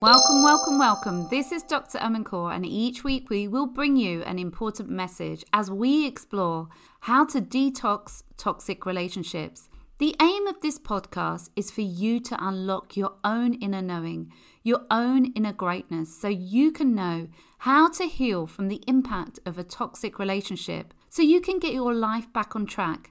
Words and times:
Welcome, 0.00 0.44
welcome, 0.44 0.78
welcome. 0.78 1.26
This 1.28 1.50
is 1.50 1.64
Dr. 1.64 1.98
Amancourt, 1.98 2.54
and 2.54 2.64
each 2.64 3.02
week 3.02 3.30
we 3.30 3.48
will 3.48 3.66
bring 3.66 3.96
you 3.96 4.22
an 4.22 4.38
important 4.38 4.88
message 4.88 5.44
as 5.52 5.72
we 5.72 6.06
explore 6.06 6.68
how 7.00 7.26
to 7.26 7.40
detox 7.40 8.22
toxic 8.36 8.86
relationships. 8.86 9.68
The 9.98 10.14
aim 10.22 10.46
of 10.46 10.60
this 10.60 10.78
podcast 10.78 11.50
is 11.56 11.72
for 11.72 11.80
you 11.80 12.20
to 12.20 12.38
unlock 12.38 12.96
your 12.96 13.14
own 13.24 13.54
inner 13.54 13.82
knowing, 13.82 14.32
your 14.62 14.82
own 14.88 15.32
inner 15.32 15.52
greatness, 15.52 16.16
so 16.16 16.28
you 16.28 16.70
can 16.70 16.94
know 16.94 17.26
how 17.58 17.90
to 17.90 18.04
heal 18.04 18.46
from 18.46 18.68
the 18.68 18.84
impact 18.86 19.40
of 19.44 19.58
a 19.58 19.64
toxic 19.64 20.20
relationship, 20.20 20.94
so 21.08 21.22
you 21.22 21.40
can 21.40 21.58
get 21.58 21.72
your 21.72 21.92
life 21.92 22.32
back 22.32 22.54
on 22.54 22.66
track 22.66 23.10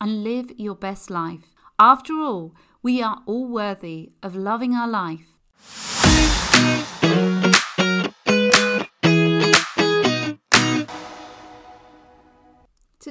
and 0.00 0.22
live 0.22 0.52
your 0.56 0.76
best 0.76 1.10
life. 1.10 1.52
After 1.80 2.12
all, 2.12 2.54
we 2.80 3.02
are 3.02 3.24
all 3.26 3.48
worthy 3.48 4.12
of 4.22 4.36
loving 4.36 4.76
our 4.76 4.86
life 4.86 5.26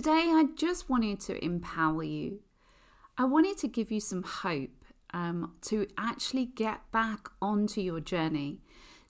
Today, 0.07 0.31
I 0.33 0.45
just 0.55 0.89
wanted 0.89 1.19
to 1.19 1.43
empower 1.43 2.01
you. 2.01 2.39
I 3.17 3.25
wanted 3.25 3.57
to 3.57 3.67
give 3.67 3.91
you 3.91 3.99
some 3.99 4.23
hope 4.23 4.85
um, 5.13 5.55
to 5.63 5.85
actually 5.97 6.45
get 6.45 6.89
back 6.93 7.27
onto 7.41 7.81
your 7.81 7.99
journey, 7.99 8.61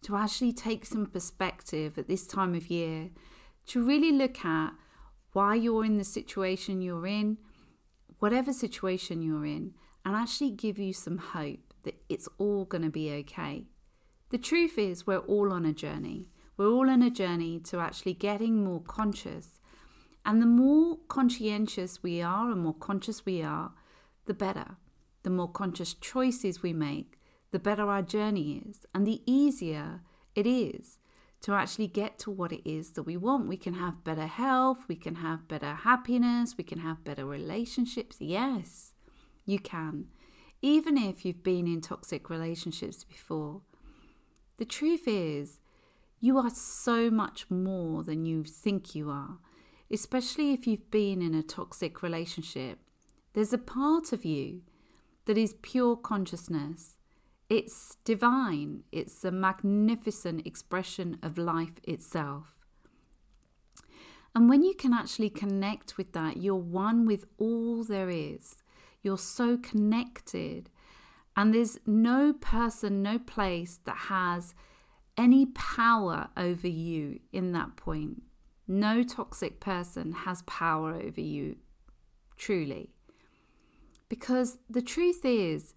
to 0.02 0.16
actually 0.16 0.54
take 0.54 0.88
some 0.88 1.06
perspective 1.06 2.00
at 2.00 2.08
this 2.08 2.26
time 2.26 2.56
of 2.56 2.72
year, 2.72 3.12
to 3.68 3.86
really 3.86 4.12
look 4.12 4.44
at 4.44 4.72
why 5.34 5.54
you're 5.54 5.86
in 5.86 6.00
the 6.00 6.04
situation 6.04 6.82
you're 6.82 7.06
in, 7.06 7.38
whatever 8.18 8.52
situation 8.52 9.22
you're 9.22 9.46
in, 9.46 9.76
and 10.04 10.16
actually 10.16 10.50
give 10.50 10.80
you 10.80 10.94
some 10.94 11.20
hope 11.20 11.76
that 11.84 12.02
it's 12.10 12.28
all 12.40 12.66
going 12.66 12.82
to 12.82 12.90
be 12.90 13.12
okay. 13.12 13.68
The 14.32 14.40
truth 14.40 14.80
is, 14.80 15.06
we're 15.06 15.20
all 15.20 15.54
on 15.54 15.64
a 15.64 15.74
journey. 15.74 16.32
We're 16.58 16.72
all 16.72 16.90
on 16.90 17.04
a 17.04 17.12
journey 17.12 17.60
to 17.66 17.78
actually 17.78 18.16
getting 18.16 18.64
more 18.64 18.82
conscious 18.82 19.57
and 20.28 20.42
the 20.42 20.46
more 20.46 20.98
conscientious 21.08 22.04
we 22.04 22.22
are 22.22 22.52
and 22.52 22.62
more 22.62 22.74
conscious 22.74 23.26
we 23.26 23.42
are, 23.42 23.72
the 24.26 24.34
better. 24.34 24.76
The 25.24 25.30
more 25.30 25.48
conscious 25.48 25.94
choices 25.94 26.62
we 26.62 26.74
make, 26.74 27.18
the 27.52 27.60
better 27.60 27.90
our 27.90 28.02
journey 28.02 28.62
is, 28.68 28.86
and 28.94 29.08
the 29.08 29.22
easier 29.26 30.02
it 30.36 30.46
is 30.46 30.98
to 31.40 31.54
actually 31.54 31.88
get 31.88 32.20
to 32.20 32.32
what 32.32 32.52
it 32.52 32.70
is 32.70 32.92
that 32.92 33.04
we 33.04 33.16
want. 33.16 33.48
We 33.48 33.56
can 33.56 33.76
have 33.76 34.04
better 34.04 34.28
health, 34.28 34.80
we 34.90 34.98
can 34.98 35.16
have 35.16 35.48
better 35.48 35.74
happiness, 35.74 36.56
we 36.58 36.66
can 36.66 36.80
have 36.80 37.06
better 37.06 37.26
relationships. 37.26 38.18
Yes, 38.20 38.92
you 39.46 39.60
can. 39.60 40.08
Even 40.62 40.98
if 40.98 41.24
you've 41.24 41.44
been 41.44 41.68
in 41.68 41.80
toxic 41.80 42.30
relationships 42.30 43.06
before. 43.06 43.62
The 44.58 44.66
truth 44.66 45.08
is, 45.08 45.62
you 46.20 46.38
are 46.38 46.50
so 46.50 47.10
much 47.10 47.50
more 47.50 48.04
than 48.04 48.26
you 48.26 48.44
think 48.44 48.94
you 48.94 49.10
are 49.10 49.38
especially 49.92 50.54
if 50.54 50.68
you've 50.68 50.92
been 50.92 51.22
in 51.22 51.34
a 51.34 51.44
toxic 51.44 52.02
relationship, 52.02 52.80
there's 53.34 53.54
a 53.54 53.58
part 53.58 54.12
of 54.12 54.26
you 54.26 54.62
that 55.26 55.38
is 55.38 55.56
pure 55.62 55.96
consciousness. 55.96 56.98
It's 57.50 57.98
divine, 58.04 58.84
it's 58.92 59.24
a 59.24 59.32
magnificent 59.32 60.46
expression 60.46 61.18
of 61.22 61.38
life 61.38 61.80
itself. 61.84 62.56
And 64.36 64.50
when 64.50 64.64
you 64.64 64.76
can 64.76 64.94
actually 64.94 65.30
connect 65.30 65.98
with 65.98 66.14
that, 66.14 66.38
you're 66.38 66.56
one 66.56 67.06
with 67.06 67.26
all 67.38 67.84
there 67.84 68.10
is. 68.10 68.58
You're 69.02 69.18
so 69.18 69.58
connected. 69.58 70.70
And 71.36 71.54
there's 71.54 71.80
no 71.86 72.34
person, 72.34 73.02
no 73.02 73.18
place 73.18 73.80
that 73.86 73.98
has 74.10 74.54
any 75.18 75.48
power 75.48 76.30
over 76.38 76.68
you 76.68 77.20
in 77.32 77.52
that 77.54 77.78
point. 77.78 78.24
No 78.68 79.04
toxic 79.04 79.60
person 79.60 80.12
has 80.12 80.42
power 80.44 80.94
over 80.94 81.22
you, 81.22 81.58
truly. 82.36 82.92
Because 84.10 84.58
the 84.70 84.82
truth 84.82 85.24
is, 85.24 85.74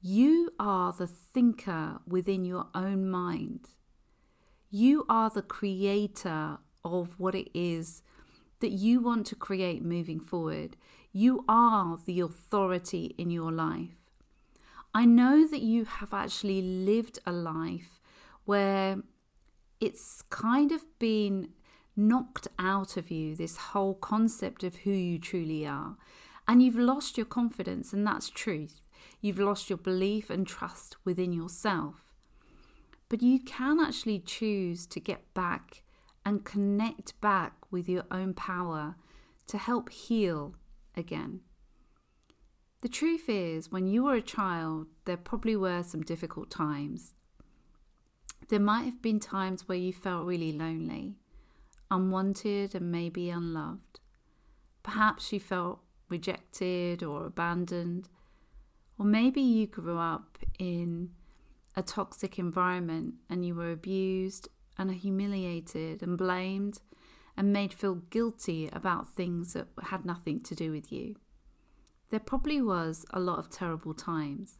you 0.00 0.50
are 0.58 0.92
the 0.92 1.06
thinker 1.06 2.00
within 2.06 2.44
your 2.44 2.66
own 2.74 3.08
mind. 3.08 3.68
You 4.70 5.06
are 5.08 5.30
the 5.30 5.42
creator 5.42 6.58
of 6.84 7.18
what 7.18 7.34
it 7.34 7.48
is 7.54 8.02
that 8.60 8.72
you 8.72 9.00
want 9.00 9.26
to 9.28 9.34
create 9.34 9.82
moving 9.82 10.20
forward. 10.20 10.76
You 11.12 11.44
are 11.48 11.98
the 12.04 12.20
authority 12.20 13.14
in 13.16 13.30
your 13.30 13.52
life. 13.52 13.96
I 14.92 15.06
know 15.06 15.46
that 15.46 15.62
you 15.62 15.84
have 15.86 16.12
actually 16.12 16.60
lived 16.60 17.18
a 17.26 17.32
life 17.32 18.00
where 18.44 18.98
it's 19.80 20.22
kind 20.22 20.70
of 20.72 20.84
been 20.98 21.48
knocked 21.96 22.48
out 22.58 22.96
of 22.96 23.10
you 23.10 23.36
this 23.36 23.56
whole 23.56 23.94
concept 23.94 24.64
of 24.64 24.76
who 24.76 24.90
you 24.90 25.18
truly 25.18 25.66
are. 25.66 25.96
And 26.46 26.62
you've 26.62 26.76
lost 26.76 27.16
your 27.16 27.26
confidence, 27.26 27.92
and 27.92 28.06
that's 28.06 28.28
truth. 28.28 28.80
You've 29.20 29.38
lost 29.38 29.70
your 29.70 29.78
belief 29.78 30.28
and 30.30 30.46
trust 30.46 30.96
within 31.04 31.32
yourself. 31.32 31.96
But 33.08 33.22
you 33.22 33.40
can 33.40 33.80
actually 33.80 34.18
choose 34.18 34.86
to 34.86 35.00
get 35.00 35.32
back 35.34 35.82
and 36.26 36.44
connect 36.44 37.18
back 37.20 37.54
with 37.70 37.88
your 37.88 38.04
own 38.10 38.34
power 38.34 38.96
to 39.46 39.58
help 39.58 39.90
heal 39.90 40.54
again. 40.96 41.40
The 42.82 42.88
truth 42.88 43.28
is, 43.28 43.72
when 43.72 43.86
you 43.86 44.04
were 44.04 44.16
a 44.16 44.22
child, 44.22 44.88
there 45.06 45.16
probably 45.16 45.56
were 45.56 45.82
some 45.82 46.02
difficult 46.02 46.50
times. 46.50 47.14
There 48.48 48.60
might 48.60 48.84
have 48.84 49.00
been 49.00 49.20
times 49.20 49.68
where 49.68 49.78
you 49.78 49.92
felt 49.92 50.26
really 50.26 50.52
lonely 50.52 51.16
unwanted 51.90 52.74
and 52.74 52.90
maybe 52.90 53.30
unloved. 53.30 54.00
Perhaps 54.82 55.32
you 55.32 55.40
felt 55.40 55.80
rejected 56.08 57.02
or 57.02 57.26
abandoned, 57.26 58.08
or 58.98 59.06
maybe 59.06 59.40
you 59.40 59.66
grew 59.66 59.98
up 59.98 60.38
in 60.58 61.10
a 61.76 61.82
toxic 61.82 62.38
environment 62.38 63.14
and 63.28 63.44
you 63.44 63.54
were 63.54 63.72
abused 63.72 64.48
and 64.78 64.90
humiliated 64.92 66.02
and 66.02 66.16
blamed 66.16 66.80
and 67.36 67.52
made 67.52 67.72
feel 67.72 67.96
guilty 67.96 68.68
about 68.72 69.08
things 69.08 69.54
that 69.54 69.66
had 69.82 70.04
nothing 70.04 70.40
to 70.40 70.54
do 70.54 70.70
with 70.70 70.92
you. 70.92 71.16
There 72.10 72.20
probably 72.20 72.62
was 72.62 73.04
a 73.10 73.18
lot 73.18 73.38
of 73.38 73.50
terrible 73.50 73.94
times. 73.94 74.58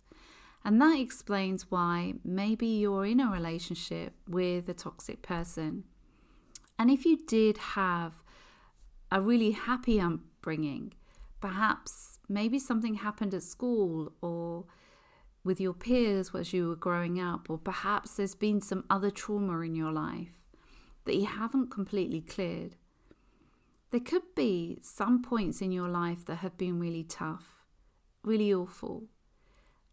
And 0.64 0.80
that 0.80 0.98
explains 0.98 1.70
why 1.70 2.14
maybe 2.24 2.66
you're 2.66 3.04
in 3.04 3.20
a 3.20 3.30
relationship 3.30 4.14
with 4.26 4.68
a 4.68 4.74
toxic 4.74 5.22
person 5.22 5.84
and 6.78 6.90
if 6.90 7.04
you 7.04 7.16
did 7.16 7.58
have 7.58 8.22
a 9.10 9.20
really 9.20 9.52
happy 9.52 10.00
upbringing, 10.00 10.92
perhaps 11.40 12.18
maybe 12.28 12.58
something 12.58 12.94
happened 12.94 13.34
at 13.34 13.42
school 13.42 14.12
or 14.20 14.64
with 15.44 15.60
your 15.60 15.74
peers 15.74 16.30
as 16.34 16.52
you 16.52 16.68
were 16.68 16.76
growing 16.76 17.20
up, 17.20 17.50
or 17.50 17.58
perhaps 17.58 18.16
there's 18.16 18.34
been 18.34 18.60
some 18.60 18.84
other 18.88 19.10
trauma 19.10 19.60
in 19.60 19.74
your 19.74 19.92
life 19.92 20.40
that 21.04 21.16
you 21.16 21.26
haven't 21.26 21.70
completely 21.70 22.22
cleared. 22.22 22.76
There 23.90 24.00
could 24.00 24.34
be 24.34 24.78
some 24.82 25.22
points 25.22 25.60
in 25.60 25.70
your 25.70 25.88
life 25.88 26.24
that 26.24 26.36
have 26.36 26.56
been 26.56 26.80
really 26.80 27.04
tough, 27.04 27.64
really 28.24 28.52
awful. 28.52 29.04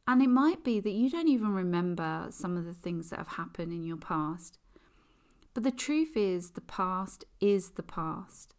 And 0.07 0.21
it 0.21 0.29
might 0.29 0.63
be 0.63 0.79
that 0.79 0.91
you 0.91 1.09
don't 1.09 1.27
even 1.27 1.53
remember 1.53 2.27
some 2.31 2.57
of 2.57 2.65
the 2.65 2.73
things 2.73 3.09
that 3.09 3.19
have 3.19 3.27
happened 3.27 3.71
in 3.71 3.83
your 3.83 3.97
past. 3.97 4.57
But 5.53 5.63
the 5.63 5.71
truth 5.71 6.15
is, 6.15 6.51
the 6.51 6.61
past 6.61 7.25
is 7.39 7.71
the 7.71 7.83
past. 7.83 8.55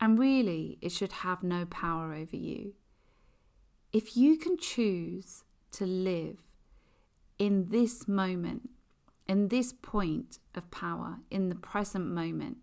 And 0.00 0.18
really, 0.18 0.78
it 0.80 0.92
should 0.92 1.12
have 1.12 1.42
no 1.42 1.64
power 1.66 2.14
over 2.14 2.36
you. 2.36 2.74
If 3.92 4.16
you 4.16 4.36
can 4.36 4.58
choose 4.58 5.44
to 5.72 5.86
live 5.86 6.38
in 7.38 7.68
this 7.68 8.08
moment, 8.08 8.70
in 9.26 9.48
this 9.48 9.72
point 9.72 10.38
of 10.54 10.70
power, 10.70 11.18
in 11.30 11.48
the 11.48 11.54
present 11.54 12.06
moment, 12.06 12.58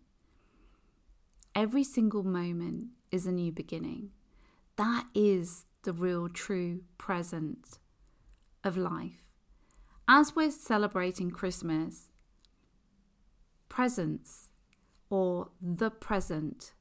every 1.56 1.84
single 1.84 2.24
moment 2.24 2.88
is 3.12 3.26
a 3.26 3.32
new 3.32 3.52
beginning. 3.52 4.10
That 4.76 5.06
is 5.14 5.66
the 5.84 5.94
real, 5.94 6.30
true 6.30 6.82
present 6.98 7.80
of 8.64 8.78
life. 8.78 9.22
As 10.08 10.36
we're 10.36 10.52
celebrating 10.52 11.32
Christmas, 11.32 12.10
presence 13.74 14.50
or 15.10 15.50
the 15.60 15.90
present 15.90 16.74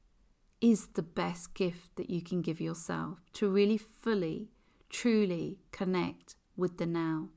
is 0.61 0.89
the 0.93 1.01
best 1.01 1.55
gift 1.55 1.95
that 1.95 2.07
you 2.11 2.21
can 2.21 2.39
give 2.39 2.61
yourself 2.61 3.17
to 3.33 3.49
really 3.49 3.79
fully, 3.79 4.51
truly 4.91 5.57
connect 5.71 6.35
with 6.55 6.77
the 6.77 6.85
now. 6.85 7.29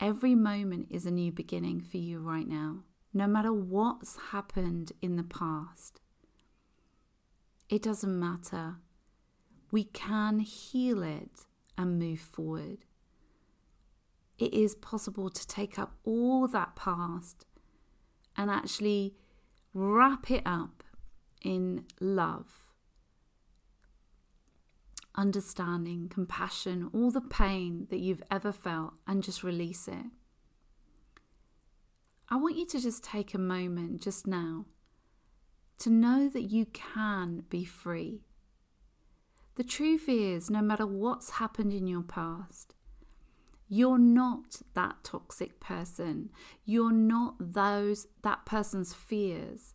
Every 0.00 0.34
moment 0.34 0.88
is 0.90 1.06
a 1.06 1.10
new 1.12 1.30
beginning 1.30 1.82
for 1.82 1.98
you 1.98 2.18
right 2.18 2.48
now, 2.48 2.80
no 3.14 3.28
matter 3.28 3.52
what's 3.52 4.16
happened 4.32 4.90
in 5.00 5.14
the 5.14 5.22
past. 5.22 6.00
It 7.68 7.80
doesn't 7.80 8.18
matter. 8.18 8.78
We 9.70 9.84
can 9.84 10.40
heal 10.40 11.04
it 11.04 11.46
and 11.78 11.96
move 11.96 12.18
forward. 12.18 12.78
it 14.40 14.54
is 14.54 14.74
possible 14.74 15.28
to 15.28 15.46
take 15.46 15.78
up 15.78 15.92
all 16.02 16.48
that 16.48 16.74
past 16.74 17.44
and 18.40 18.50
actually 18.50 19.14
wrap 19.74 20.30
it 20.30 20.42
up 20.46 20.82
in 21.42 21.84
love, 22.00 22.70
understanding, 25.14 26.08
compassion, 26.08 26.88
all 26.94 27.10
the 27.10 27.20
pain 27.20 27.86
that 27.90 27.98
you've 27.98 28.22
ever 28.30 28.50
felt, 28.50 28.94
and 29.06 29.22
just 29.22 29.44
release 29.44 29.86
it. 29.86 30.06
I 32.30 32.36
want 32.36 32.56
you 32.56 32.64
to 32.68 32.80
just 32.80 33.04
take 33.04 33.34
a 33.34 33.38
moment 33.38 34.00
just 34.00 34.26
now 34.26 34.64
to 35.80 35.90
know 35.90 36.26
that 36.30 36.44
you 36.44 36.64
can 36.64 37.44
be 37.50 37.66
free. 37.66 38.22
The 39.56 39.64
truth 39.64 40.08
is, 40.08 40.48
no 40.48 40.62
matter 40.62 40.86
what's 40.86 41.32
happened 41.32 41.74
in 41.74 41.86
your 41.86 42.02
past, 42.02 42.74
you're 43.72 43.98
not 43.98 44.62
that 44.74 44.96
toxic 45.04 45.60
person. 45.60 46.30
You're 46.64 46.90
not 46.90 47.36
those 47.38 48.08
that 48.22 48.44
person's 48.44 48.92
fears. 48.92 49.74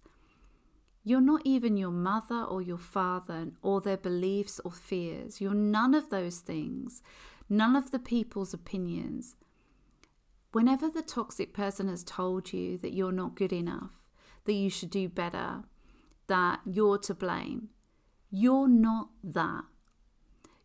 You're 1.05 1.21
not 1.21 1.43
even 1.45 1.77
your 1.77 1.91
mother 1.91 2.43
or 2.43 2.61
your 2.61 2.77
father 2.77 3.51
or 3.61 3.79
their 3.79 3.95
beliefs 3.95 4.59
or 4.65 4.71
fears. 4.71 5.39
You're 5.39 5.53
none 5.53 5.93
of 5.93 6.09
those 6.09 6.39
things. 6.39 7.01
None 7.47 7.73
of 7.77 7.91
the 7.91 7.99
people's 7.99 8.53
opinions. 8.53 9.37
Whenever 10.51 10.89
the 10.89 11.01
toxic 11.01 11.53
person 11.53 11.87
has 11.87 12.03
told 12.03 12.51
you 12.51 12.77
that 12.79 12.93
you're 12.93 13.13
not 13.13 13.35
good 13.35 13.53
enough, 13.53 13.91
that 14.43 14.53
you 14.53 14.69
should 14.69 14.89
do 14.89 15.07
better, 15.07 15.63
that 16.27 16.59
you're 16.65 16.97
to 16.97 17.13
blame, 17.13 17.69
you're 18.29 18.67
not 18.67 19.07
that. 19.23 19.63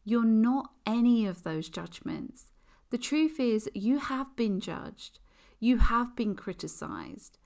You're 0.05 0.25
not 0.25 0.73
any 0.85 1.27
of 1.27 1.45
those 1.45 1.69
judgments. 1.69 2.50
The 2.91 2.99
truth 2.99 3.39
is, 3.39 3.71
you 3.75 3.99
have 3.99 4.35
been 4.37 4.61
judged, 4.61 5.21
you 5.59 5.79
have 5.79 6.17
been 6.17 6.35
criticized, 6.35 7.39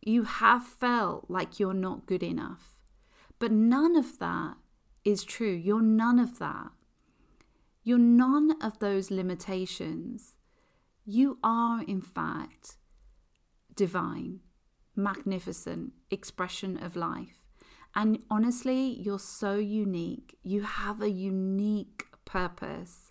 you 0.00 0.22
have 0.22 0.64
felt 0.64 1.28
like 1.28 1.58
you're 1.58 1.74
not 1.74 2.06
good 2.06 2.22
enough. 2.22 2.76
But 3.38 3.52
none 3.52 3.96
of 3.96 4.18
that 4.18 4.56
is 5.04 5.24
true. 5.24 5.52
You're 5.52 5.82
none 5.82 6.18
of 6.18 6.38
that. 6.38 6.70
You're 7.82 7.98
none 7.98 8.56
of 8.62 8.78
those 8.78 9.10
limitations. 9.10 10.36
You 11.04 11.38
are, 11.42 11.82
in 11.82 12.00
fact, 12.00 12.76
divine, 13.74 14.40
magnificent 14.94 15.92
expression 16.10 16.82
of 16.82 16.96
life. 16.96 17.42
And 17.94 18.24
honestly, 18.30 19.00
you're 19.00 19.18
so 19.18 19.56
unique. 19.56 20.38
You 20.42 20.62
have 20.62 21.00
a 21.00 21.10
unique 21.10 22.06
purpose. 22.24 23.05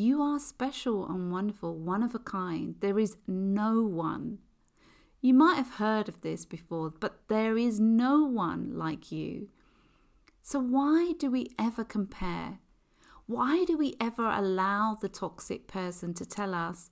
You 0.00 0.22
are 0.22 0.38
special 0.38 1.08
and 1.08 1.32
wonderful, 1.32 1.74
one 1.74 2.04
of 2.04 2.14
a 2.14 2.20
kind. 2.20 2.76
There 2.78 3.00
is 3.00 3.16
no 3.26 3.82
one. 3.82 4.38
You 5.20 5.34
might 5.34 5.56
have 5.56 5.72
heard 5.72 6.08
of 6.08 6.20
this 6.20 6.44
before, 6.44 6.90
but 6.90 7.26
there 7.26 7.58
is 7.58 7.80
no 7.80 8.22
one 8.22 8.78
like 8.78 9.10
you. 9.10 9.48
So, 10.40 10.60
why 10.60 11.14
do 11.18 11.32
we 11.32 11.48
ever 11.58 11.82
compare? 11.82 12.60
Why 13.26 13.64
do 13.64 13.76
we 13.76 13.96
ever 14.00 14.28
allow 14.28 14.94
the 14.94 15.08
toxic 15.08 15.66
person 15.66 16.14
to 16.14 16.24
tell 16.24 16.54
us, 16.54 16.90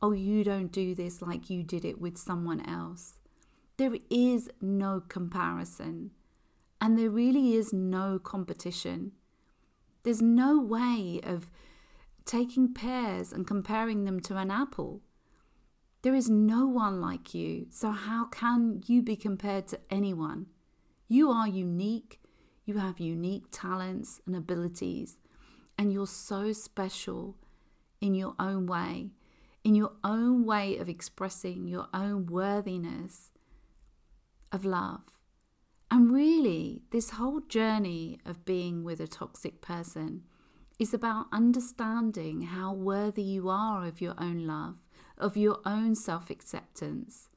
oh, 0.00 0.12
you 0.12 0.44
don't 0.44 0.70
do 0.70 0.94
this 0.94 1.20
like 1.20 1.50
you 1.50 1.64
did 1.64 1.84
it 1.84 2.00
with 2.00 2.16
someone 2.16 2.60
else? 2.60 3.18
There 3.78 3.96
is 4.10 4.48
no 4.60 5.02
comparison, 5.08 6.12
and 6.80 6.96
there 6.96 7.10
really 7.10 7.54
is 7.56 7.72
no 7.72 8.20
competition. 8.20 9.10
There's 10.04 10.22
no 10.22 10.60
way 10.60 11.18
of 11.24 11.50
taking 12.24 12.72
pears 12.72 13.32
and 13.32 13.46
comparing 13.46 14.04
them 14.04 14.20
to 14.20 14.36
an 14.36 14.50
apple. 14.50 15.02
There 16.02 16.14
is 16.14 16.28
no 16.28 16.66
one 16.66 17.00
like 17.00 17.34
you, 17.34 17.66
so 17.70 17.90
how 17.90 18.26
can 18.26 18.82
you 18.86 19.02
be 19.02 19.16
compared 19.16 19.68
to 19.68 19.80
anyone? 19.90 20.46
You 21.08 21.30
are 21.30 21.48
unique, 21.48 22.20
you 22.64 22.78
have 22.78 23.00
unique 23.00 23.44
talents 23.50 24.20
and 24.26 24.36
abilities, 24.36 25.18
and 25.78 25.92
you're 25.92 26.06
so 26.06 26.52
special 26.52 27.36
in 28.00 28.14
your 28.14 28.34
own 28.38 28.66
way, 28.66 29.10
in 29.62 29.74
your 29.74 29.92
own 30.02 30.44
way 30.44 30.76
of 30.76 30.88
expressing 30.88 31.66
your 31.66 31.88
own 31.94 32.26
worthiness 32.26 33.30
of 34.52 34.64
love. 34.64 35.02
And 35.90 36.10
really, 36.12 36.82
this 36.90 37.10
whole 37.10 37.40
journey 37.40 38.18
of 38.24 38.44
being 38.44 38.84
with 38.84 39.00
a 39.00 39.06
toxic 39.06 39.60
person 39.60 40.22
is 40.78 40.92
about 40.92 41.26
understanding 41.32 42.42
how 42.42 42.72
worthy 42.72 43.22
you 43.22 43.48
are 43.48 43.86
of 43.86 44.00
your 44.00 44.14
own 44.18 44.46
love, 44.46 44.76
of 45.16 45.36
your 45.36 45.60
own 45.64 45.94
self 45.94 46.30
acceptance. 46.30 47.28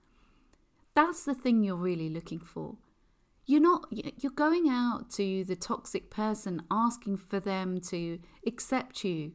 That's 0.95 1.23
the 1.23 1.35
thing 1.35 1.63
you're 1.63 1.75
really 1.75 2.09
looking 2.09 2.39
for. 2.39 2.77
You're 3.45 3.61
not, 3.61 3.87
you're 3.91 4.31
going 4.31 4.67
out 4.67 5.09
to 5.11 5.43
the 5.45 5.55
toxic 5.55 6.09
person 6.09 6.63
asking 6.69 7.17
for 7.17 7.39
them 7.39 7.79
to 7.81 8.19
accept 8.45 9.03
you. 9.05 9.33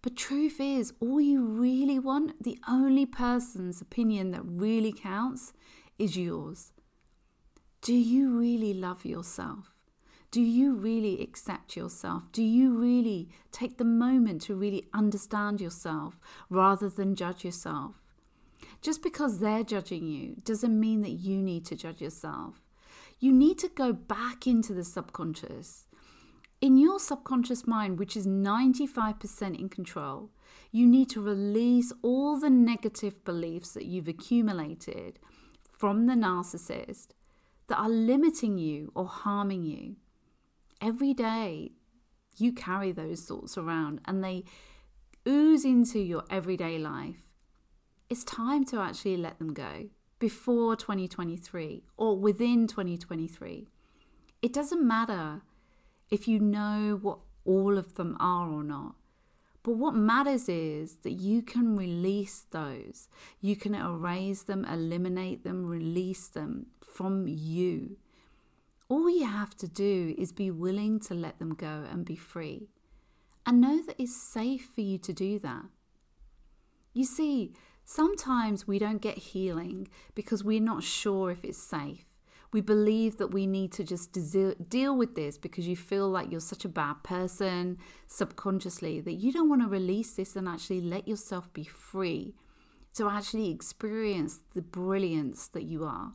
But 0.00 0.16
truth 0.16 0.58
is, 0.58 0.92
all 1.00 1.20
you 1.20 1.44
really 1.44 1.98
want, 1.98 2.42
the 2.42 2.58
only 2.68 3.04
person's 3.04 3.80
opinion 3.80 4.30
that 4.30 4.42
really 4.44 4.92
counts, 4.92 5.52
is 5.98 6.16
yours. 6.16 6.72
Do 7.82 7.94
you 7.94 8.30
really 8.38 8.74
love 8.74 9.04
yourself? 9.04 9.71
Do 10.32 10.40
you 10.40 10.72
really 10.72 11.20
accept 11.20 11.76
yourself? 11.76 12.22
Do 12.32 12.42
you 12.42 12.74
really 12.74 13.28
take 13.50 13.76
the 13.76 13.84
moment 13.84 14.40
to 14.42 14.54
really 14.54 14.88
understand 14.94 15.60
yourself 15.60 16.18
rather 16.48 16.88
than 16.88 17.14
judge 17.14 17.44
yourself? 17.44 17.96
Just 18.80 19.02
because 19.02 19.40
they're 19.40 19.62
judging 19.62 20.06
you 20.06 20.36
doesn't 20.42 20.80
mean 20.80 21.02
that 21.02 21.10
you 21.10 21.42
need 21.42 21.66
to 21.66 21.76
judge 21.76 22.00
yourself. 22.00 22.62
You 23.20 23.30
need 23.30 23.58
to 23.58 23.68
go 23.68 23.92
back 23.92 24.46
into 24.46 24.72
the 24.72 24.84
subconscious. 24.84 25.84
In 26.62 26.78
your 26.78 26.98
subconscious 26.98 27.66
mind, 27.66 27.98
which 27.98 28.16
is 28.16 28.26
95% 28.26 29.60
in 29.60 29.68
control, 29.68 30.30
you 30.70 30.86
need 30.86 31.10
to 31.10 31.20
release 31.20 31.92
all 32.00 32.40
the 32.40 32.48
negative 32.48 33.22
beliefs 33.26 33.72
that 33.72 33.84
you've 33.84 34.08
accumulated 34.08 35.18
from 35.70 36.06
the 36.06 36.14
narcissist 36.14 37.08
that 37.66 37.76
are 37.76 37.90
limiting 37.90 38.56
you 38.56 38.90
or 38.94 39.04
harming 39.04 39.64
you 39.64 39.96
every 40.82 41.14
day 41.14 41.70
you 42.36 42.52
carry 42.52 42.92
those 42.92 43.22
thoughts 43.22 43.56
around 43.56 44.00
and 44.04 44.22
they 44.22 44.44
ooze 45.26 45.64
into 45.64 46.00
your 46.00 46.24
everyday 46.28 46.78
life, 46.78 47.22
it's 48.10 48.24
time 48.24 48.64
to 48.66 48.80
actually 48.80 49.16
let 49.16 49.38
them 49.38 49.54
go 49.54 49.88
before 50.18 50.76
2023 50.76 51.84
or 51.96 52.18
within 52.18 52.66
2023. 52.66 53.68
It 54.42 54.52
doesn't 54.52 54.86
matter 54.86 55.42
if 56.10 56.26
you 56.28 56.38
know 56.40 56.98
what 57.00 57.18
all 57.44 57.78
of 57.78 57.94
them 57.94 58.16
are 58.20 58.50
or 58.50 58.64
not. 58.64 58.96
But 59.62 59.76
what 59.76 59.94
matters 59.94 60.48
is 60.48 60.96
that 61.04 61.12
you 61.12 61.40
can 61.40 61.76
release 61.76 62.44
those. 62.50 63.08
You 63.40 63.54
can 63.54 63.76
erase 63.76 64.42
them, 64.42 64.64
eliminate 64.64 65.44
them, 65.44 65.66
release 65.66 66.26
them 66.26 66.66
from 66.84 67.28
you. 67.28 67.96
All 68.92 69.08
you 69.08 69.24
have 69.24 69.56
to 69.56 69.66
do 69.66 70.14
is 70.18 70.32
be 70.32 70.50
willing 70.50 71.00
to 71.00 71.14
let 71.14 71.38
them 71.38 71.54
go 71.54 71.86
and 71.90 72.04
be 72.04 72.14
free. 72.14 72.68
And 73.46 73.58
know 73.58 73.80
that 73.86 73.98
it's 73.98 74.14
safe 74.14 74.68
for 74.74 74.82
you 74.82 74.98
to 74.98 75.14
do 75.14 75.38
that. 75.38 75.64
You 76.92 77.06
see, 77.06 77.54
sometimes 77.86 78.68
we 78.68 78.78
don't 78.78 79.00
get 79.00 79.16
healing 79.16 79.88
because 80.14 80.44
we're 80.44 80.60
not 80.60 80.82
sure 80.82 81.30
if 81.30 81.42
it's 81.42 81.56
safe. 81.56 82.04
We 82.52 82.60
believe 82.60 83.16
that 83.16 83.32
we 83.32 83.46
need 83.46 83.72
to 83.72 83.82
just 83.82 84.12
deal 84.68 84.94
with 84.94 85.14
this 85.14 85.38
because 85.38 85.66
you 85.66 85.74
feel 85.74 86.10
like 86.10 86.30
you're 86.30 86.40
such 86.52 86.66
a 86.66 86.68
bad 86.82 87.02
person 87.02 87.78
subconsciously 88.08 89.00
that 89.00 89.14
you 89.14 89.32
don't 89.32 89.48
want 89.48 89.62
to 89.62 89.68
release 89.68 90.12
this 90.12 90.36
and 90.36 90.46
actually 90.46 90.82
let 90.82 91.08
yourself 91.08 91.50
be 91.54 91.64
free 91.64 92.34
to 92.96 93.08
actually 93.08 93.50
experience 93.50 94.40
the 94.54 94.60
brilliance 94.60 95.48
that 95.48 95.62
you 95.62 95.82
are. 95.82 96.12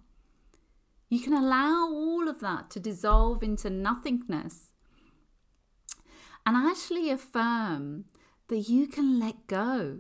You 1.10 1.20
can 1.20 1.34
allow 1.34 1.88
all 1.90 2.28
of 2.28 2.40
that 2.42 2.70
to 2.72 2.80
dissolve 2.80 3.42
into 3.42 3.70
nothingness 3.70 4.72
and 6.46 6.56
actually 6.56 7.10
affirm 7.10 8.06
that 8.48 8.70
you 8.70 8.88
can 8.88 9.20
let 9.20 9.48
go 9.48 10.00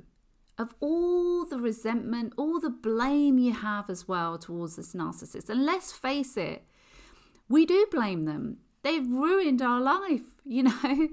of 0.58 0.74
all 0.80 1.46
the 1.46 1.60
resentment, 1.60 2.34
all 2.38 2.60
the 2.60 2.70
blame 2.70 3.38
you 3.38 3.54
have 3.54 3.90
as 3.90 4.08
well 4.08 4.38
towards 4.38 4.76
this 4.76 4.94
narcissist. 4.94 5.50
And 5.50 5.66
let's 5.66 5.92
face 5.92 6.36
it, 6.36 6.64
we 7.48 7.66
do 7.66 7.86
blame 7.92 8.26
them. 8.26 8.58
They've 8.84 9.08
ruined 9.08 9.62
our 9.62 9.80
life, 9.80 10.22
you 10.44 10.64
know? 10.64 11.10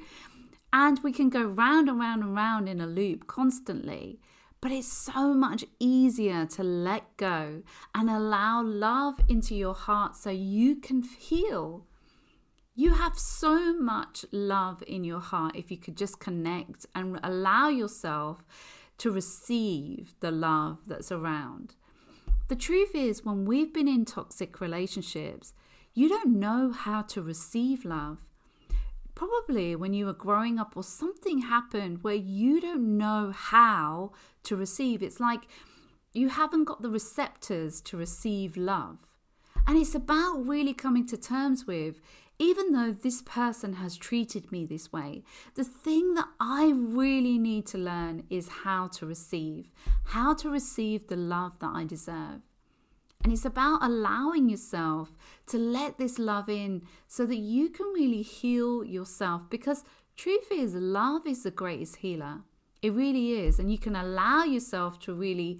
And 0.72 0.98
we 1.04 1.12
can 1.12 1.30
go 1.30 1.44
round 1.44 1.88
and 1.88 2.00
round 2.00 2.22
and 2.22 2.34
round 2.34 2.68
in 2.68 2.80
a 2.80 2.86
loop 2.86 3.26
constantly. 3.26 4.20
But 4.64 4.72
it's 4.72 4.90
so 4.90 5.34
much 5.34 5.66
easier 5.78 6.46
to 6.46 6.62
let 6.62 7.18
go 7.18 7.62
and 7.94 8.08
allow 8.08 8.62
love 8.62 9.20
into 9.28 9.54
your 9.54 9.74
heart 9.74 10.16
so 10.16 10.30
you 10.30 10.76
can 10.76 11.02
heal. 11.02 11.84
You 12.74 12.94
have 12.94 13.18
so 13.18 13.78
much 13.78 14.24
love 14.32 14.82
in 14.86 15.04
your 15.04 15.20
heart 15.20 15.54
if 15.54 15.70
you 15.70 15.76
could 15.76 15.98
just 15.98 16.18
connect 16.18 16.86
and 16.94 17.20
allow 17.22 17.68
yourself 17.68 18.42
to 18.96 19.10
receive 19.10 20.14
the 20.20 20.30
love 20.30 20.78
that's 20.86 21.12
around. 21.12 21.74
The 22.48 22.56
truth 22.56 22.94
is, 22.94 23.22
when 23.22 23.44
we've 23.44 23.74
been 23.74 23.86
in 23.86 24.06
toxic 24.06 24.62
relationships, 24.62 25.52
you 25.92 26.08
don't 26.08 26.40
know 26.40 26.72
how 26.72 27.02
to 27.02 27.20
receive 27.20 27.84
love. 27.84 28.16
Probably 29.14 29.76
when 29.76 29.94
you 29.94 30.06
were 30.06 30.12
growing 30.12 30.58
up 30.58 30.76
or 30.76 30.82
something 30.82 31.42
happened 31.42 32.02
where 32.02 32.14
you 32.14 32.60
don't 32.60 32.98
know 32.98 33.32
how 33.34 34.12
to 34.44 34.56
receive. 34.56 35.02
It's 35.02 35.20
like 35.20 35.42
you 36.12 36.28
haven't 36.28 36.64
got 36.64 36.82
the 36.82 36.90
receptors 36.90 37.80
to 37.82 37.96
receive 37.96 38.56
love. 38.56 38.98
And 39.66 39.78
it's 39.78 39.94
about 39.94 40.46
really 40.46 40.74
coming 40.74 41.06
to 41.06 41.16
terms 41.16 41.66
with 41.66 42.00
even 42.38 42.72
though 42.72 42.90
this 42.90 43.22
person 43.22 43.74
has 43.74 43.96
treated 43.96 44.50
me 44.50 44.66
this 44.66 44.92
way, 44.92 45.22
the 45.54 45.64
thing 45.64 46.14
that 46.14 46.28
I 46.40 46.72
really 46.74 47.38
need 47.38 47.66
to 47.66 47.78
learn 47.78 48.24
is 48.28 48.48
how 48.48 48.88
to 48.88 49.06
receive, 49.06 49.70
how 50.04 50.34
to 50.34 50.50
receive 50.50 51.06
the 51.06 51.16
love 51.16 51.58
that 51.60 51.70
I 51.72 51.84
deserve. 51.84 52.40
And 53.24 53.32
it's 53.32 53.46
about 53.46 53.82
allowing 53.82 54.50
yourself 54.50 55.16
to 55.46 55.56
let 55.56 55.96
this 55.96 56.18
love 56.18 56.50
in 56.50 56.82
so 57.08 57.24
that 57.24 57.38
you 57.38 57.70
can 57.70 57.86
really 57.86 58.20
heal 58.20 58.84
yourself. 58.84 59.48
Because 59.48 59.82
truth 60.14 60.52
is, 60.52 60.74
love 60.74 61.26
is 61.26 61.42
the 61.42 61.50
greatest 61.50 61.96
healer. 61.96 62.42
It 62.82 62.92
really 62.92 63.32
is. 63.32 63.58
And 63.58 63.72
you 63.72 63.78
can 63.78 63.96
allow 63.96 64.44
yourself 64.44 65.00
to 65.00 65.14
really 65.14 65.58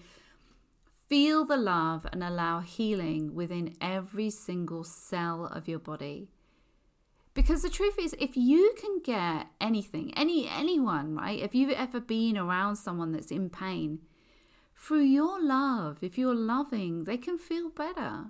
feel 1.09 1.47
the 1.47 1.57
love 1.57 2.07
and 2.13 2.23
allow 2.23 2.61
healing 2.61 3.35
within 3.35 3.75
every 3.81 4.29
single 4.29 4.85
cell 4.85 5.47
of 5.47 5.67
your 5.67 5.79
body. 5.79 6.29
Because 7.33 7.63
the 7.63 7.71
truth 7.71 7.99
is, 7.99 8.15
if 8.21 8.37
you 8.37 8.75
can 8.79 9.01
get 9.03 9.47
anything, 9.59 10.13
any 10.17 10.47
anyone, 10.49 11.17
right? 11.17 11.41
If 11.41 11.55
you've 11.55 11.71
ever 11.71 11.99
been 11.99 12.37
around 12.37 12.77
someone 12.77 13.13
that's 13.13 13.31
in 13.31 13.49
pain, 13.49 14.01
through 14.77 15.05
your 15.05 15.43
love, 15.43 15.99
if 16.03 16.19
you're 16.19 16.35
loving, 16.35 17.05
they 17.05 17.17
can 17.17 17.39
feel 17.39 17.71
better. 17.71 18.27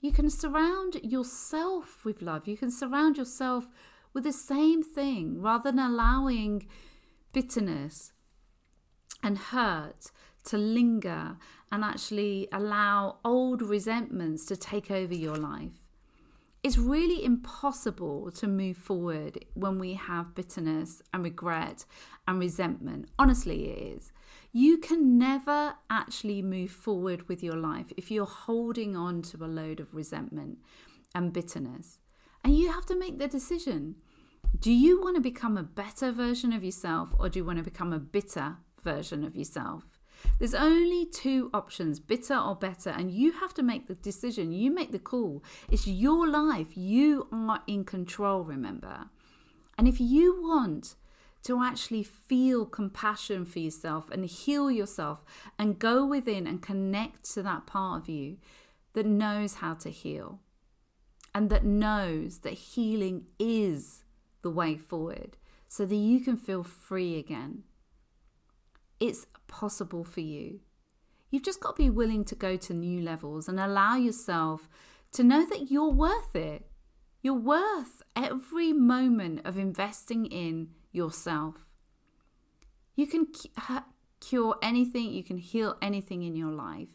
You 0.00 0.12
can 0.12 0.28
surround 0.28 0.96
yourself 1.02 2.04
with 2.04 2.20
love. 2.20 2.46
You 2.46 2.56
can 2.56 2.70
surround 2.70 3.16
yourself 3.16 3.68
with 4.12 4.24
the 4.24 4.32
same 4.32 4.82
thing 4.82 5.40
rather 5.40 5.70
than 5.70 5.78
allowing 5.78 6.66
bitterness 7.32 8.12
and 9.22 9.38
hurt 9.38 10.10
to 10.44 10.58
linger 10.58 11.36
and 11.72 11.82
actually 11.82 12.48
allow 12.52 13.18
old 13.24 13.62
resentments 13.62 14.44
to 14.46 14.56
take 14.56 14.90
over 14.90 15.14
your 15.14 15.36
life. 15.36 15.72
It's 16.62 16.78
really 16.78 17.24
impossible 17.24 18.30
to 18.32 18.46
move 18.46 18.76
forward 18.76 19.44
when 19.54 19.78
we 19.78 19.94
have 19.94 20.34
bitterness 20.34 21.02
and 21.12 21.22
regret 21.22 21.84
and 22.26 22.38
resentment. 22.38 23.08
Honestly, 23.18 23.70
it 23.70 23.96
is. 23.96 24.12
You 24.56 24.78
can 24.78 25.18
never 25.18 25.74
actually 25.90 26.40
move 26.40 26.70
forward 26.70 27.28
with 27.28 27.42
your 27.42 27.56
life 27.56 27.92
if 27.96 28.08
you're 28.08 28.24
holding 28.24 28.96
on 28.96 29.20
to 29.22 29.44
a 29.44 29.48
load 29.48 29.80
of 29.80 29.92
resentment 29.92 30.58
and 31.12 31.32
bitterness. 31.32 31.98
And 32.44 32.56
you 32.56 32.70
have 32.70 32.86
to 32.86 32.96
make 32.96 33.18
the 33.18 33.26
decision. 33.26 33.96
Do 34.56 34.70
you 34.70 35.02
want 35.02 35.16
to 35.16 35.20
become 35.20 35.58
a 35.58 35.64
better 35.64 36.12
version 36.12 36.52
of 36.52 36.62
yourself 36.62 37.12
or 37.18 37.28
do 37.28 37.40
you 37.40 37.44
want 37.44 37.58
to 37.58 37.64
become 37.64 37.92
a 37.92 37.98
bitter 37.98 38.58
version 38.84 39.24
of 39.24 39.34
yourself? 39.34 39.98
There's 40.38 40.54
only 40.54 41.04
two 41.04 41.50
options, 41.52 41.98
bitter 41.98 42.36
or 42.36 42.54
better, 42.54 42.90
and 42.90 43.10
you 43.10 43.32
have 43.32 43.54
to 43.54 43.62
make 43.64 43.88
the 43.88 43.96
decision. 43.96 44.52
You 44.52 44.70
make 44.70 44.92
the 44.92 45.00
call. 45.00 45.42
It's 45.68 45.88
your 45.88 46.28
life. 46.28 46.76
You 46.76 47.26
are 47.32 47.64
in 47.66 47.82
control, 47.82 48.44
remember. 48.44 49.06
And 49.76 49.88
if 49.88 50.00
you 50.00 50.40
want 50.40 50.94
to 51.44 51.62
actually 51.62 52.02
feel 52.02 52.64
compassion 52.64 53.44
for 53.44 53.58
yourself 53.58 54.10
and 54.10 54.24
heal 54.24 54.70
yourself 54.70 55.24
and 55.58 55.78
go 55.78 56.04
within 56.04 56.46
and 56.46 56.62
connect 56.62 57.30
to 57.32 57.42
that 57.42 57.66
part 57.66 58.02
of 58.02 58.08
you 58.08 58.38
that 58.94 59.06
knows 59.06 59.56
how 59.56 59.74
to 59.74 59.90
heal 59.90 60.40
and 61.34 61.50
that 61.50 61.64
knows 61.64 62.38
that 62.38 62.54
healing 62.54 63.26
is 63.38 64.04
the 64.42 64.50
way 64.50 64.76
forward 64.76 65.36
so 65.68 65.84
that 65.84 65.96
you 65.96 66.20
can 66.20 66.36
feel 66.36 66.62
free 66.62 67.18
again. 67.18 67.64
It's 69.00 69.26
possible 69.48 70.04
for 70.04 70.20
you. 70.20 70.60
You've 71.30 71.42
just 71.42 71.60
got 71.60 71.76
to 71.76 71.82
be 71.82 71.90
willing 71.90 72.24
to 72.26 72.34
go 72.36 72.56
to 72.56 72.72
new 72.72 73.00
levels 73.02 73.48
and 73.48 73.58
allow 73.58 73.96
yourself 73.96 74.68
to 75.12 75.24
know 75.24 75.44
that 75.46 75.70
you're 75.70 75.90
worth 75.90 76.36
it. 76.36 76.66
You're 77.22 77.34
worth 77.34 78.02
every 78.14 78.72
moment 78.72 79.40
of 79.44 79.58
investing 79.58 80.26
in 80.26 80.68
yourself. 80.94 81.66
You 82.96 83.06
can 83.06 83.26
cure 84.20 84.56
anything, 84.62 85.12
you 85.12 85.24
can 85.24 85.38
heal 85.38 85.76
anything 85.82 86.22
in 86.22 86.36
your 86.36 86.52
life. 86.52 86.88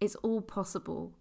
It's 0.00 0.14
all 0.16 0.40
possible. 0.40 1.14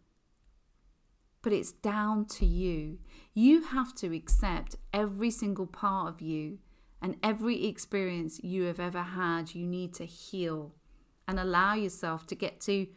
But 1.42 1.54
it's 1.54 1.72
down 1.72 2.26
to 2.26 2.46
you. 2.46 3.00
You 3.34 3.64
have 3.64 3.94
to 3.96 4.16
accept 4.16 4.76
every 4.94 5.32
single 5.32 5.68
part 5.68 6.10
of 6.10 6.22
you 6.22 6.60
and 7.02 7.18
every 7.22 7.66
experience 7.66 8.42
you 8.44 8.64
have 8.64 8.80
ever 8.80 9.02
had. 9.02 9.54
You 9.54 9.66
need 9.66 9.94
to 9.96 10.06
heal 10.06 10.74
and 11.28 11.40
allow 11.40 11.74
yourself 11.74 12.28
to 12.28 12.36
get 12.36 12.62
to 12.62 12.88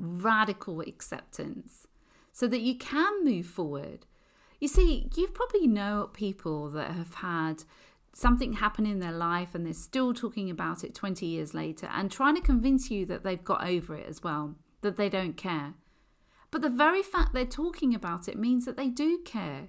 radical 0.00 0.80
acceptance 0.80 1.86
so 2.32 2.46
that 2.48 2.60
you 2.60 2.76
can 2.76 3.24
move 3.24 3.46
forward. 3.46 4.06
You 4.60 4.68
see, 4.68 5.10
you 5.14 5.28
probably 5.28 5.66
know 5.66 6.10
people 6.12 6.70
that 6.70 6.92
have 6.92 7.14
had 7.14 7.64
something 8.14 8.54
happened 8.54 8.86
in 8.86 9.00
their 9.00 9.12
life 9.12 9.54
and 9.54 9.66
they're 9.66 9.72
still 9.72 10.14
talking 10.14 10.48
about 10.48 10.84
it 10.84 10.94
20 10.94 11.26
years 11.26 11.52
later 11.52 11.88
and 11.92 12.10
trying 12.10 12.36
to 12.36 12.40
convince 12.40 12.90
you 12.90 13.04
that 13.06 13.24
they've 13.24 13.44
got 13.44 13.66
over 13.66 13.96
it 13.96 14.08
as 14.08 14.22
well, 14.22 14.54
that 14.82 14.96
they 14.96 15.08
don't 15.08 15.36
care. 15.36 15.74
But 16.50 16.62
the 16.62 16.70
very 16.70 17.02
fact 17.02 17.34
they're 17.34 17.44
talking 17.44 17.94
about 17.94 18.28
it 18.28 18.38
means 18.38 18.64
that 18.64 18.76
they 18.76 18.88
do 18.88 19.18
care. 19.24 19.68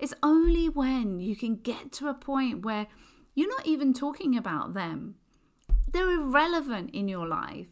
It's 0.00 0.14
only 0.22 0.68
when 0.68 1.20
you 1.20 1.36
can 1.36 1.56
get 1.56 1.92
to 1.92 2.08
a 2.08 2.14
point 2.14 2.64
where 2.64 2.88
you're 3.34 3.48
not 3.48 3.66
even 3.66 3.92
talking 3.94 4.36
about 4.36 4.74
them, 4.74 5.14
they're 5.88 6.10
irrelevant 6.10 6.90
in 6.92 7.06
your 7.06 7.26
life. 7.26 7.68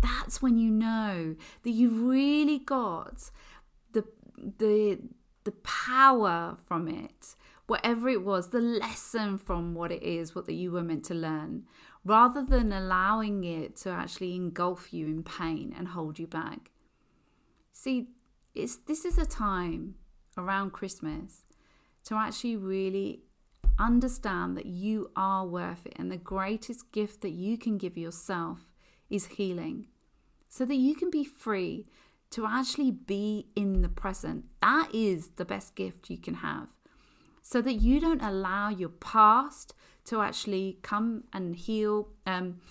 That's 0.00 0.42
when 0.42 0.58
you 0.58 0.70
know 0.70 1.36
that 1.62 1.70
you've 1.70 2.02
really 2.02 2.58
got 2.58 3.30
the 3.92 4.04
the 4.58 4.98
the 5.44 5.52
power 5.62 6.56
from 6.66 6.88
it 6.88 7.36
whatever 7.66 8.08
it 8.08 8.24
was, 8.24 8.48
the 8.48 8.60
lesson 8.60 9.38
from 9.38 9.74
what 9.74 9.92
it 9.92 10.02
is, 10.02 10.34
what 10.34 10.46
that 10.46 10.54
you 10.54 10.70
were 10.70 10.82
meant 10.82 11.04
to 11.04 11.14
learn, 11.14 11.64
rather 12.04 12.44
than 12.44 12.72
allowing 12.72 13.44
it 13.44 13.76
to 13.76 13.90
actually 13.90 14.34
engulf 14.34 14.92
you 14.92 15.06
in 15.06 15.22
pain 15.22 15.74
and 15.76 15.88
hold 15.88 16.18
you 16.18 16.26
back. 16.26 16.70
See, 17.72 18.08
it's 18.54 18.76
this 18.76 19.04
is 19.04 19.18
a 19.18 19.26
time 19.26 19.94
around 20.36 20.72
Christmas 20.72 21.44
to 22.04 22.16
actually 22.16 22.56
really 22.56 23.22
understand 23.78 24.56
that 24.56 24.66
you 24.66 25.10
are 25.16 25.46
worth 25.46 25.86
it 25.86 25.94
and 25.96 26.10
the 26.10 26.16
greatest 26.16 26.92
gift 26.92 27.22
that 27.22 27.30
you 27.30 27.56
can 27.56 27.78
give 27.78 27.96
yourself 27.96 28.68
is 29.08 29.26
healing 29.26 29.86
so 30.48 30.64
that 30.64 30.76
you 30.76 30.94
can 30.94 31.10
be 31.10 31.24
free 31.24 31.86
to 32.30 32.46
actually 32.46 32.90
be 32.90 33.46
in 33.56 33.82
the 33.82 33.88
present. 33.88 34.44
That 34.60 34.88
is 34.94 35.30
the 35.36 35.44
best 35.44 35.74
gift 35.74 36.10
you 36.10 36.18
can 36.18 36.34
have 36.34 36.68
so 37.52 37.60
that 37.60 37.74
you 37.74 38.00
don't 38.00 38.22
allow 38.22 38.70
your 38.70 38.88
past 38.88 39.74
to 40.06 40.22
actually 40.22 40.78
come 40.80 41.24
and 41.34 41.54
heal, 41.54 42.08
um, 42.24 42.62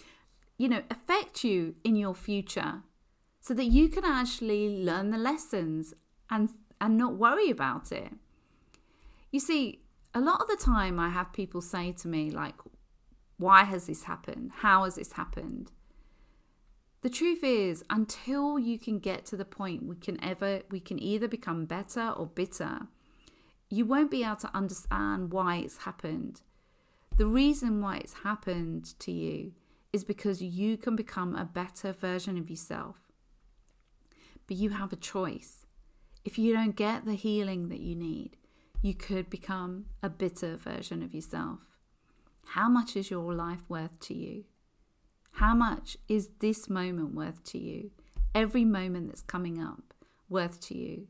you 0.58 0.68
know, 0.68 0.82
affect 0.90 1.44
you 1.44 1.76
in 1.84 1.96
your 1.96 2.16
future, 2.16 2.82
so 3.40 3.54
that 3.54 3.66
you 3.66 3.90
can 3.90 4.04
actually 4.04 4.84
learn 4.84 5.12
the 5.12 5.20
lessons 5.20 5.94
and 6.32 6.50
and 6.80 6.98
not 6.98 7.14
worry 7.14 7.52
about 7.52 7.92
it. 7.92 8.12
You 9.30 9.40
see, 9.40 9.84
a 10.16 10.20
lot 10.20 10.42
of 10.42 10.48
the 10.48 10.58
time 10.58 11.00
I 11.00 11.10
have 11.10 11.32
people 11.32 11.62
say 11.62 11.92
to 11.92 12.08
me 12.08 12.32
like, 12.32 12.56
"Why 13.38 13.66
has 13.66 13.86
this 13.86 14.04
happened? 14.06 14.50
How 14.66 14.86
has 14.86 14.96
this 14.96 15.12
happened?" 15.12 15.72
The 17.02 17.10
truth 17.20 17.44
is, 17.44 17.84
until 17.88 18.58
you 18.58 18.80
can 18.80 18.98
get 18.98 19.26
to 19.26 19.38
the 19.38 19.46
point 19.60 19.86
we 19.86 19.96
can 19.96 20.18
ever 20.24 20.64
we 20.72 20.80
can 20.80 20.98
either 21.00 21.28
become 21.28 21.66
better 21.66 22.10
or 22.18 22.26
bitter 22.26 22.88
you 23.72 23.86
won't 23.86 24.12
be 24.12 24.24
able 24.24 24.36
to 24.36 24.56
understand 24.56 25.32
why 25.32 25.56
it's 25.56 25.78
happened. 25.78 26.42
The 27.18 27.26
reason 27.26 27.82
why 27.82 27.98
it's 27.98 28.16
happened 28.24 29.00
to 29.00 29.12
you 29.12 29.54
is 29.94 30.04
because 30.04 30.42
you 30.42 30.78
can 30.78 30.96
become 30.96 31.36
a 31.36 31.46
better 31.46 31.94
version 31.94 32.38
of 32.38 32.50
yourself. 32.50 32.98
But 34.48 34.58
you 34.58 34.72
have 34.72 34.92
a 34.92 34.98
choice. 34.98 35.66
If 36.26 36.38
you 36.38 36.54
don't 36.54 36.76
get 36.76 37.06
the 37.06 37.16
healing 37.16 37.70
that 37.70 37.80
you 37.80 37.96
need, 37.96 38.38
you 38.82 38.94
could 38.94 39.30
become 39.30 39.86
a 40.04 40.10
bitter 40.10 40.58
version 40.58 41.02
of 41.02 41.14
yourself. 41.14 41.60
How 42.48 42.68
much 42.68 42.98
is 42.98 43.10
your 43.10 43.34
life 43.34 43.62
worth 43.70 43.98
to 44.02 44.14
you? 44.14 44.44
How 45.34 45.56
much 45.56 45.98
is 46.10 46.30
this 46.40 46.70
moment 46.70 47.16
worth 47.16 47.44
to 47.46 47.58
you? 47.58 47.92
Every 48.36 48.66
moment 48.66 49.08
that's 49.08 49.22
coming 49.22 49.62
up 49.62 49.94
worth 50.28 50.60
to 50.68 50.78
you? 50.78 51.08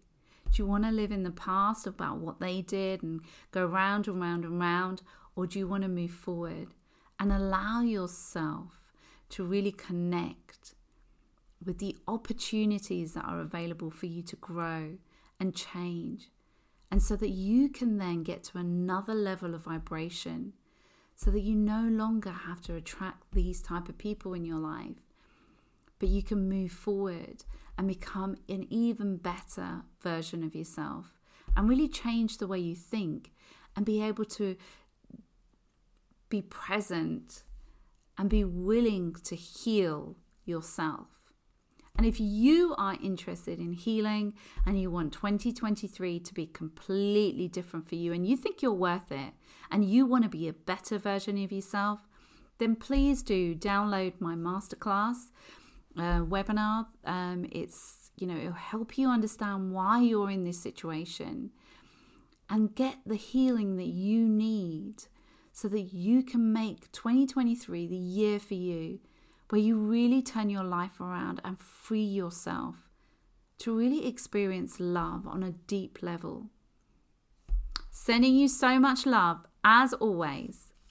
Do 0.51 0.62
you 0.62 0.67
want 0.67 0.84
to 0.84 0.91
live 0.91 1.12
in 1.12 1.24
the 1.24 1.31
past 1.31 1.88
about 1.88 2.17
what 2.17 2.39
they 2.39 2.62
did 2.62 3.03
and 3.03 3.22
go 3.51 3.65
round 3.65 4.08
and 4.08 4.20
round 4.22 4.43
and 4.43 4.60
round? 4.60 5.01
Or 5.36 5.48
do 5.48 5.60
you 5.60 5.67
want 5.67 5.84
to 5.84 5.89
move 5.89 6.12
forward 6.12 6.74
and 7.20 7.31
allow 7.31 7.81
yourself 7.81 8.81
to 9.29 9.46
really 9.46 9.72
connect 9.72 10.75
with 11.63 11.77
the 11.77 11.96
opportunities 12.08 13.13
that 13.13 13.25
are 13.25 13.39
available 13.39 13.89
for 13.89 14.08
you 14.08 14.22
to 14.24 14.36
grow 14.36 14.98
and 15.39 15.55
change. 15.55 16.29
And 16.91 17.01
so 17.01 17.15
that 17.15 17.29
you 17.29 17.70
can 17.70 17.98
then 17.98 18.24
get 18.24 18.43
to 18.46 18.58
another 18.58 19.13
level 19.13 19.55
of 19.55 19.63
vibration 19.63 20.53
so 21.15 21.31
that 21.31 21.41
you 21.41 21.55
no 21.55 21.81
longer 21.84 22.31
have 22.31 22.62
to 22.63 22.75
attract 22.75 23.31
these 23.31 23.62
type 23.62 23.88
of 23.88 23.98
people 23.98 24.34
in 24.34 24.43
your 24.43 24.58
life, 24.58 24.98
but 26.01 26.10
you 26.10 26.24
can 26.24 26.50
move 26.50 26.72
forward 26.72 27.46
and 27.77 27.88
become 27.88 28.36
an 28.50 28.65
even 28.72 29.17
better 29.17 29.84
version 30.01 30.43
of 30.43 30.55
yourself 30.55 31.13
and 31.55 31.70
really 31.70 31.88
change 31.88 32.39
the 32.39 32.48
way 32.48 32.58
you 32.58 32.75
think 32.75 33.31
and 33.75 33.86
be 33.86 34.01
able 34.01 34.25
to 34.25 34.58
be 36.27 36.41
present 36.41 37.43
and 38.17 38.31
be 38.31 38.43
willing 38.43 39.15
to 39.24 39.36
heal 39.36 40.17
yourself. 40.43 41.08
And 41.96 42.08
if 42.08 42.20
you 42.20 42.74
are 42.79 42.98
interested 43.03 43.60
in 43.60 43.74
healing 43.74 44.34
and 44.65 44.81
you 44.81 44.89
want 44.89 45.13
2023 45.13 46.20
to 46.20 46.34
be 46.34 46.48
completely 46.48 47.48
different 47.48 47.88
for 47.88 47.93
you 47.96 48.12
and 48.12 48.25
you 48.25 48.36
think 48.36 48.63
you're 48.63 48.74
worth 48.74 49.12
it 49.12 49.34
and 49.70 49.86
you 49.86 50.08
want 50.08 50.24
to 50.24 50.29
be 50.29 50.48
a 50.48 50.53
better 50.53 50.98
version 50.98 51.38
of 51.43 51.51
yourself, 51.51 52.00
then 52.58 52.75
please 52.75 53.22
do 53.22 53.53
download 53.53 54.13
my 54.20 54.34
masterclass 54.34 55.27
uh, 55.98 56.22
webinar. 56.22 56.88
Um, 57.06 57.46
it's, 57.52 58.12
you 58.18 58.28
know, 58.28 58.38
it'll 58.38 58.54
help 58.54 58.98
you 58.98 59.10
understand 59.10 59.74
why 59.74 60.02
you're 60.02 60.32
in 60.32 60.44
this 60.44 60.60
situation 60.60 61.52
and 62.50 62.76
get 62.76 62.98
the 63.06 63.16
healing 63.16 63.78
that 63.78 63.88
you 63.88 64.28
need 64.28 65.04
so 65.54 65.68
that 65.68 65.94
you 65.94 66.24
can 66.24 66.54
make 66.54 66.92
2023 66.92 67.88
the 67.88 67.96
year 67.96 68.40
for 68.40 68.54
you 68.54 69.00
where 69.50 69.62
you 69.62 69.78
really 69.78 70.22
turn 70.22 70.50
your 70.50 70.64
life 70.64 71.02
around 71.02 71.42
and 71.44 71.60
free 71.60 72.04
yourself 72.04 72.76
to 73.58 73.78
really 73.78 74.08
experience 74.08 74.80
love 74.80 75.28
on 75.28 75.44
a 75.44 75.52
deep 75.52 76.00
level. 76.02 76.50
Sending 77.90 78.34
you 78.34 78.48
so 78.48 78.80
much 78.80 79.06
love 79.06 79.46
as 79.64 79.94
always. 79.94 80.71